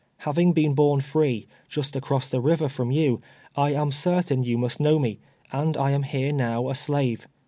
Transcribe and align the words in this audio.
"Having 0.25 0.53
been 0.53 0.73
born 0.73 0.99
free, 1.01 1.45
just 1.69 1.95
across 1.95 2.27
the 2.27 2.41
river 2.41 2.67
from 2.67 2.89
you, 2.89 3.21
I 3.55 3.73
am 3.73 3.91
certain 3.91 4.41
you 4.41 4.57
must 4.57 4.79
know 4.79 4.97
me, 4.97 5.19
and 5.51 5.77
I 5.77 5.91
am 5.91 6.01
here 6.01 6.31
now 6.33 6.69
a 6.69 6.73
slave. 6.73 7.27